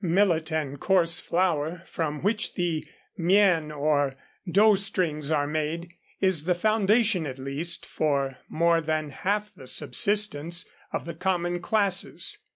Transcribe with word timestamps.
Millet 0.03 0.51
and 0.51 0.79
coarse 0.79 1.19
flour, 1.19 1.83
from 1.85 2.23
which 2.23 2.55
the 2.55 2.87
mien 3.17 3.71
or 3.71 4.15
dough 4.51 4.73
strings 4.73 5.29
are 5.29 5.45
made, 5.45 5.93
is 6.19 6.45
the 6.45 6.55
foundation, 6.55 7.27
at 7.27 7.37
least, 7.37 7.85
for 7.85 8.39
more 8.49 8.81
than 8.81 9.11
half 9.11 9.53
the 9.53 9.67
subsistence 9.67 10.65
of 10.91 11.05
the 11.05 11.13
common 11.13 11.59
classes. 11.61 12.39